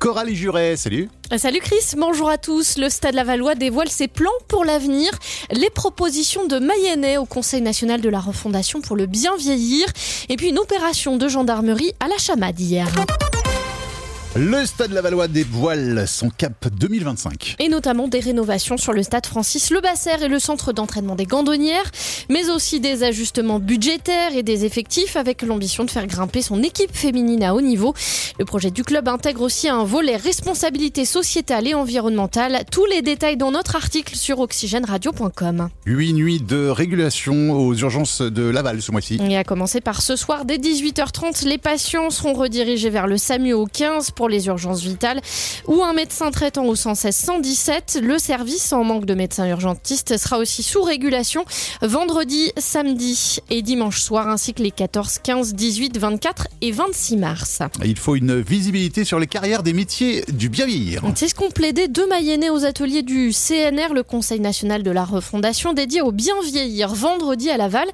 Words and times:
Coralie 0.00 0.34
Juret, 0.34 0.76
salut. 0.78 1.10
Salut 1.36 1.60
Chris, 1.60 1.94
bonjour 1.98 2.30
à 2.30 2.38
tous. 2.38 2.78
Le 2.78 2.88
Stade 2.88 3.14
Lavallois 3.14 3.54
dévoile 3.54 3.90
ses 3.90 4.08
plans 4.08 4.30
pour 4.48 4.64
l'avenir, 4.64 5.10
les 5.50 5.68
propositions 5.68 6.46
de 6.46 6.58
Mayennais 6.58 7.18
au 7.18 7.26
Conseil 7.26 7.60
national 7.60 8.00
de 8.00 8.08
la 8.08 8.18
refondation 8.18 8.80
pour 8.80 8.96
le 8.96 9.04
bien 9.04 9.36
vieillir, 9.36 9.86
et 10.30 10.36
puis 10.38 10.48
une 10.48 10.58
opération 10.58 11.18
de 11.18 11.28
gendarmerie 11.28 11.92
à 12.00 12.08
la 12.08 12.16
chamade 12.16 12.58
hier. 12.58 12.88
Le 14.36 14.64
Stade 14.64 14.92
Lavallois 14.92 15.26
dévoile 15.26 16.06
son 16.06 16.30
cap 16.30 16.68
2025. 16.72 17.56
Et 17.58 17.68
notamment 17.68 18.06
des 18.06 18.20
rénovations 18.20 18.76
sur 18.76 18.92
le 18.92 19.02
stade 19.02 19.26
Francis 19.26 19.72
Lebasser 19.72 20.22
et 20.22 20.28
le 20.28 20.38
centre 20.38 20.72
d'entraînement 20.72 21.16
des 21.16 21.26
Gandonnières, 21.26 21.90
mais 22.28 22.48
aussi 22.48 22.78
des 22.78 23.02
ajustements 23.02 23.58
budgétaires 23.58 24.36
et 24.36 24.44
des 24.44 24.64
effectifs 24.64 25.16
avec 25.16 25.42
l'ambition 25.42 25.82
de 25.82 25.90
faire 25.90 26.06
grimper 26.06 26.42
son 26.42 26.62
équipe 26.62 26.94
féminine 26.94 27.42
à 27.42 27.56
haut 27.56 27.60
niveau. 27.60 27.92
Le 28.38 28.44
projet 28.44 28.70
du 28.70 28.84
club 28.84 29.08
intègre 29.08 29.42
aussi 29.42 29.68
un 29.68 29.82
volet 29.82 30.14
responsabilité 30.14 31.04
sociétale 31.04 31.66
et 31.66 31.74
environnementale. 31.74 32.60
Tous 32.70 32.86
les 32.86 33.02
détails 33.02 33.36
dans 33.36 33.50
notre 33.50 33.74
article 33.74 34.14
sur 34.14 34.38
oxygèneradio.com. 34.38 35.70
Huit 35.86 36.12
nuits 36.12 36.40
de 36.40 36.68
régulation 36.68 37.50
aux 37.50 37.74
urgences 37.74 38.22
de 38.22 38.44
Laval 38.44 38.80
ce 38.80 38.92
mois-ci. 38.92 39.18
Et 39.28 39.36
à 39.36 39.42
commencer 39.42 39.80
par 39.80 40.02
ce 40.02 40.14
soir, 40.14 40.44
dès 40.44 40.58
18h30, 40.58 41.48
les 41.48 41.58
patients 41.58 42.10
seront 42.10 42.34
redirigés 42.34 42.90
vers 42.90 43.08
le 43.08 43.16
SAMU 43.16 43.54
au 43.54 43.66
15 43.66 44.12
pour 44.20 44.28
les 44.28 44.48
urgences 44.48 44.82
vitales 44.82 45.22
ou 45.66 45.82
un 45.82 45.94
médecin 45.94 46.30
traitant 46.30 46.66
au 46.66 46.74
116 46.74 47.16
117. 47.16 48.00
Le 48.02 48.18
service 48.18 48.70
en 48.74 48.84
manque 48.84 49.06
de 49.06 49.14
médecins 49.14 49.48
urgentistes 49.48 50.18
sera 50.18 50.36
aussi 50.36 50.62
sous 50.62 50.82
régulation 50.82 51.46
vendredi, 51.80 52.52
samedi 52.58 53.38
et 53.48 53.62
dimanche 53.62 54.02
soir 54.02 54.28
ainsi 54.28 54.52
que 54.52 54.62
les 54.62 54.72
14, 54.72 55.20
15, 55.22 55.54
18, 55.54 55.96
24 55.96 56.48
et 56.60 56.70
26 56.70 57.16
mars. 57.16 57.60
Il 57.82 57.98
faut 57.98 58.14
une 58.14 58.42
visibilité 58.42 59.06
sur 59.06 59.18
les 59.18 59.26
carrières 59.26 59.62
des 59.62 59.72
métiers 59.72 60.22
du 60.28 60.50
bien 60.50 60.66
vieillir. 60.66 61.00
C'est 61.14 61.28
ce 61.28 61.34
qu'ont 61.34 61.50
plaidé 61.50 61.88
deux 61.88 62.06
Mayennais 62.06 62.50
aux 62.50 62.66
ateliers 62.66 63.02
du 63.02 63.32
CNR, 63.32 63.94
le 63.94 64.02
Conseil 64.02 64.40
national 64.40 64.82
de 64.82 64.90
la 64.90 65.06
refondation 65.06 65.72
dédié 65.72 66.02
au 66.02 66.12
bien 66.12 66.34
vieillir 66.44 66.92
vendredi 66.92 67.48
à 67.48 67.56
Laval 67.56 67.88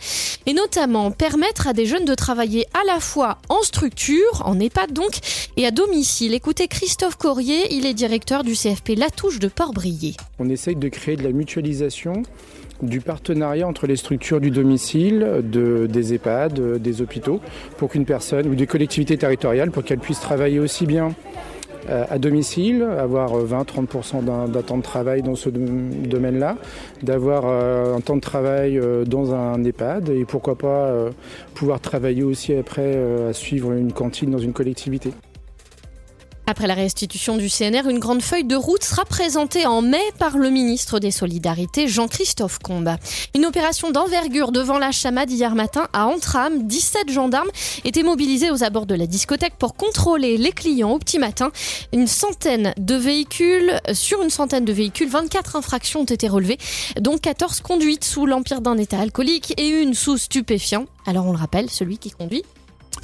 et 0.46 0.54
notamment 0.54 1.12
permettre 1.12 1.68
à 1.68 1.72
des 1.72 1.86
jeunes 1.86 2.04
de 2.04 2.16
travailler 2.16 2.66
à 2.74 2.84
la 2.84 2.98
fois 2.98 3.38
en 3.48 3.62
structure, 3.62 4.42
en 4.44 4.58
EHPAD 4.58 4.92
donc, 4.92 5.20
et 5.56 5.64
à 5.64 5.70
domicile 5.70 6.15
Écoutez 6.22 6.66
Christophe 6.66 7.16
Corrier, 7.16 7.74
il 7.74 7.84
est 7.84 7.92
directeur 7.92 8.42
du 8.42 8.52
CFP 8.52 8.96
La 8.96 9.10
Touche 9.10 9.38
de 9.38 9.48
Port-Brié. 9.48 10.14
On 10.38 10.48
essaye 10.48 10.76
de 10.76 10.88
créer 10.88 11.16
de 11.16 11.22
la 11.22 11.30
mutualisation 11.30 12.22
du 12.80 13.00
partenariat 13.00 13.68
entre 13.68 13.86
les 13.86 13.96
structures 13.96 14.40
du 14.40 14.50
domicile, 14.50 15.42
de, 15.42 15.86
des 15.86 16.14
EHPAD, 16.14 16.78
des 16.78 17.02
hôpitaux, 17.02 17.40
pour 17.76 17.90
qu'une 17.90 18.06
personne 18.06 18.48
ou 18.48 18.54
des 18.54 18.66
collectivités 18.66 19.18
territoriales, 19.18 19.70
pour 19.70 19.84
qu'elles 19.84 19.98
puissent 19.98 20.20
travailler 20.20 20.58
aussi 20.58 20.86
bien 20.86 21.14
euh, 21.90 22.04
à 22.08 22.18
domicile, 22.18 22.82
avoir 22.82 23.32
20-30% 23.36 24.24
d'un 24.24 24.62
temps 24.62 24.78
de 24.78 24.82
travail 24.82 25.22
dans 25.22 25.36
ce 25.36 25.50
domaine-là, 25.50 26.56
d'avoir 27.02 27.44
euh, 27.46 27.94
un 27.94 28.00
temps 28.00 28.16
de 28.16 28.20
travail 28.22 28.78
euh, 28.78 29.04
dans 29.04 29.34
un 29.34 29.62
EHPAD 29.62 30.08
et 30.08 30.24
pourquoi 30.24 30.56
pas 30.56 30.94
pouvoir 31.54 31.80
travailler 31.80 32.22
aussi 32.22 32.54
après 32.54 32.96
à 33.28 33.32
suivre 33.32 33.72
une 33.72 33.92
cantine 33.92 34.30
dans 34.30 34.38
une 34.38 34.52
collectivité. 34.52 35.12
Après 36.48 36.68
la 36.68 36.74
restitution 36.74 37.36
du 37.36 37.50
CNR, 37.50 37.88
une 37.88 37.98
grande 37.98 38.22
feuille 38.22 38.44
de 38.44 38.54
route 38.54 38.84
sera 38.84 39.04
présentée 39.04 39.66
en 39.66 39.82
mai 39.82 40.02
par 40.20 40.38
le 40.38 40.48
ministre 40.48 41.00
des 41.00 41.10
Solidarités, 41.10 41.88
Jean-Christophe 41.88 42.60
Combe. 42.60 42.94
Une 43.34 43.46
opération 43.46 43.90
d'envergure 43.90 44.52
devant 44.52 44.78
la 44.78 44.92
chamade 44.92 45.28
hier 45.28 45.56
matin 45.56 45.88
à 45.92 46.06
Antram. 46.06 46.62
17 46.68 47.10
gendarmes 47.10 47.50
étaient 47.84 48.04
mobilisés 48.04 48.52
aux 48.52 48.62
abords 48.62 48.86
de 48.86 48.94
la 48.94 49.08
discothèque 49.08 49.56
pour 49.58 49.74
contrôler 49.74 50.36
les 50.36 50.52
clients 50.52 50.92
au 50.92 51.00
petit 51.00 51.18
matin. 51.18 51.50
Une 51.92 52.06
centaine 52.06 52.74
de 52.78 52.94
véhicules, 52.94 53.80
sur 53.92 54.22
une 54.22 54.30
centaine 54.30 54.64
de 54.64 54.72
véhicules, 54.72 55.08
24 55.08 55.56
infractions 55.56 56.02
ont 56.02 56.04
été 56.04 56.28
relevées, 56.28 56.58
dont 57.00 57.18
14 57.18 57.60
conduites 57.60 58.04
sous 58.04 58.24
l'empire 58.24 58.60
d'un 58.60 58.78
état 58.78 59.00
alcoolique 59.00 59.52
et 59.56 59.66
une 59.66 59.94
sous 59.94 60.16
stupéfiant. 60.16 60.86
Alors 61.06 61.26
on 61.26 61.32
le 61.32 61.38
rappelle, 61.38 61.70
celui 61.70 61.98
qui 61.98 62.12
conduit 62.12 62.44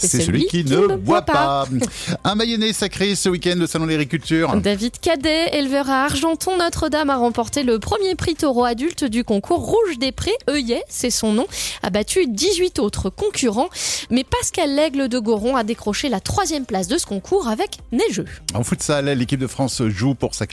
c'est 0.08 0.22
celui, 0.22 0.46
qui, 0.46 0.64
ne 0.64 0.96
boit 0.96 1.22
pas. 1.22 1.66
Un 2.24 2.34
mayonnaise 2.34 2.76
sacré 2.76 3.14
ce 3.14 3.28
week-end 3.28 3.58
au 3.60 3.66
Salon 3.66 3.86
de 3.86 3.90
l'Agriculture. 3.90 4.54
David 4.56 4.98
Cadet, 5.00 5.56
éleveur 5.56 5.88
à 5.90 6.04
Argenton, 6.04 6.56
Notre-Dame, 6.58 7.10
a 7.10 7.16
remporté 7.16 7.62
le 7.62 7.78
premier 7.78 8.14
prix 8.14 8.34
taureau 8.34 8.64
adulte 8.64 9.04
du 9.04 9.24
concours 9.24 9.60
Rouge 9.60 9.98
des 9.98 10.12
Prés. 10.12 10.32
Œillet, 10.48 10.82
c'est 10.88 11.10
son 11.10 11.32
nom, 11.32 11.46
a 11.82 11.90
battu 11.90 12.26
18 12.26 12.78
autres 12.78 13.10
concurrents. 13.10 13.68
Mais 14.10 14.24
Pascal 14.24 14.74
Lègle 14.74 15.08
de 15.08 15.18
Goron 15.18 15.56
a 15.56 15.64
décroché 15.64 16.08
la 16.08 16.20
troisième 16.20 16.64
place 16.64 16.88
de 16.88 16.98
ce 16.98 17.06
concours 17.06 17.48
avec 17.48 17.78
Neigeux. 17.92 18.26
En 18.54 18.64
futsal, 18.64 19.06
l'équipe 19.06 19.40
de 19.40 19.46
France 19.46 19.82
joue 19.88 20.14
pour 20.14 20.34
sa, 20.34 20.46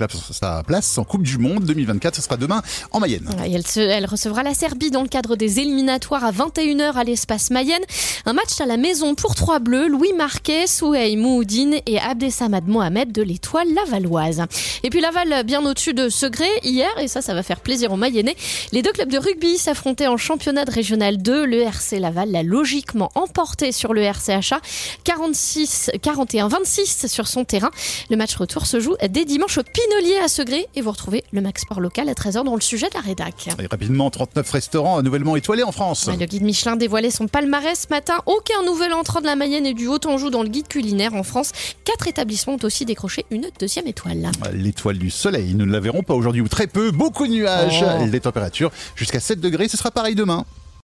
place 0.64 0.98
en 0.98 1.04
Coupe 1.04 1.24
du 1.24 1.38
Monde 1.38 1.66
2024. 1.66 2.16
Ce 2.16 2.22
sera 2.22 2.38
demain 2.38 2.62
en 2.92 3.00
Mayenne. 3.00 3.30
Elle, 3.44 3.64
elle 3.78 4.06
recevra 4.06 4.44
la 4.44 4.54
Serbie 4.54 4.92
dans 4.92 5.02
le 5.02 5.08
cadre 5.08 5.36
des 5.36 5.60
éliminatoires 5.60 6.24
à 6.24 6.32
21h 6.32 6.94
à 6.94 7.04
l'espace 7.04 7.50
Mayenne. 7.50 7.84
Un 8.26 8.34
match 8.34 8.60
à 8.60 8.66
la 8.66 8.78
maison 8.78 9.16
pour 9.16 9.36
trois 9.40 9.60
bleus, 9.60 9.88
Louis 9.88 10.12
Marquet, 10.12 10.68
Souhey 10.68 11.16
Mouhoudine 11.16 11.78
et 11.86 11.98
Abdesamad 11.98 12.68
Mohamed 12.68 13.14
de 13.14 13.22
l'étoile 13.22 13.74
lavalloise. 13.74 14.44
Et 14.84 14.90
puis 14.90 15.00
Laval 15.00 15.46
bien 15.46 15.66
au-dessus 15.66 15.94
de 15.94 16.10
Segré 16.10 16.50
hier, 16.66 16.90
et 17.00 17.08
ça, 17.08 17.22
ça 17.22 17.34
va 17.34 17.42
faire 17.42 17.62
plaisir 17.62 17.94
aux 17.94 17.96
Mayennais. 17.96 18.36
Les 18.74 18.82
deux 18.82 18.92
clubs 18.92 19.10
de 19.10 19.18
rugby 19.18 19.58
s'affrontaient 19.58 20.08
en 20.08 20.18
championnat 20.18 20.66
de 20.66 20.72
régional 20.72 21.22
2. 21.22 21.46
Le 21.46 21.62
RC 21.62 22.00
Laval 22.00 22.32
l'a 22.32 22.44
logiquement 22.44 23.12
emporté 23.16 23.72
sur 23.72 23.94
le 23.94 24.02
RCHA 24.02 24.60
46, 25.06 25.92
41-26 26.04 27.08
sur 27.08 27.30
son 27.30 27.46
terrain. 27.46 27.72
Le 28.10 28.18
match 28.18 28.36
retour 28.36 28.66
se 28.66 28.82
joue 28.82 28.98
dès 29.10 29.24
dimanche 29.24 29.58
au 29.58 29.64
Pinolier 29.64 30.18
à 30.18 30.28
Segré 30.28 30.68
et 30.76 30.82
vous 30.82 30.92
retrouvez 30.92 31.24
le 31.32 31.40
Max 31.40 31.62
Sport 31.62 31.80
local 31.80 32.10
à 32.10 32.14
13h 32.14 32.44
dans 32.44 32.56
le 32.56 32.62
sujet 32.62 32.90
de 32.90 32.96
la 32.96 33.00
rédac. 33.00 33.48
Et 33.58 33.68
rapidement, 33.68 34.10
39 34.10 34.52
restaurants 34.52 35.02
nouvellement 35.02 35.38
étoilés 35.38 35.64
en 35.64 35.72
France. 35.72 36.10
Le 36.10 36.26
guide 36.26 36.44
Michelin 36.44 36.76
dévoilait 36.76 37.10
son 37.10 37.30
palmarès 37.30 37.80
ce 37.80 37.88
matin. 37.90 38.16
Aucun 38.26 38.64
nouvel 38.66 38.92
entrant 38.92 39.19
de 39.22 39.26
la 39.26 39.36
Mayenne 39.36 39.66
et 39.66 39.74
du 39.74 39.88
Haut-Anjou 39.88 40.30
dans 40.30 40.44
le 40.44 40.50
guide 40.50 40.68
culinaire 40.68 41.14
en 41.14 41.24
France. 41.24 41.52
Quatre 41.84 42.08
établissements 42.08 42.54
ont 42.54 42.64
aussi 42.64 42.86
décroché 42.86 43.26
une 43.32 43.48
deuxième 43.60 43.88
étoile. 43.88 44.32
L'étoile 44.54 44.98
du 44.98 45.10
soleil, 45.10 45.54
nous 45.54 45.66
ne 45.66 45.72
la 45.72 45.80
verrons 45.80 46.04
pas 46.04 46.14
aujourd'hui 46.14 46.42
ou 46.42 46.48
très 46.48 46.68
peu. 46.68 46.92
Beaucoup 46.92 47.28
de 47.28 47.34
nuages. 47.34 47.84
Oh. 47.84 48.06
Les 48.12 48.20
températures 48.20 48.72
jusqu'à 48.96 49.20
7 49.20 49.40
degrés, 49.40 49.68
ce 49.68 49.78
sera 49.78 49.92
pareil 49.92 50.16
demain. 50.16 50.46